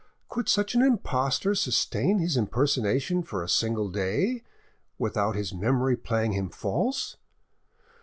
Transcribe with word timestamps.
Could 0.29 0.49
such 0.49 0.73
an 0.73 0.81
impostor 0.81 1.53
sustain 1.53 2.17
his 2.17 2.35
impersonation 2.35 3.21
for 3.21 3.43
a 3.43 3.47
single 3.47 3.87
day, 3.87 4.41
without 4.97 5.35
his 5.35 5.53
memory 5.53 5.95
playing 5.95 6.31
him 6.31 6.49
false? 6.49 7.17